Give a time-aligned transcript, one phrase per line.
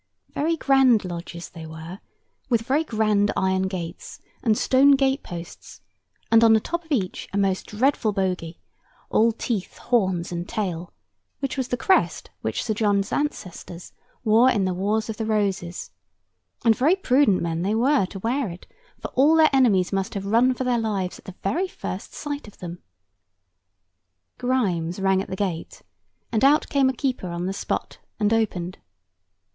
[0.31, 1.99] Very grand lodges they were,
[2.49, 5.81] with very grand iron gates and stone gate posts,
[6.31, 8.57] and on the top of each a most dreadful bogy,
[9.11, 10.91] all teeth, horns, and tail,
[11.37, 13.93] which was the crest which Sir John's ancestors
[14.23, 15.91] wore in the Wars of the Roses;
[16.65, 18.65] and very prudent men they were to wear it,
[18.99, 22.47] for all their enemies must have run for their lives at the very first sight
[22.47, 22.79] of them.
[24.39, 25.83] Grimes rang at the gate,
[26.31, 28.79] and out came a keeper on the spot, and opened.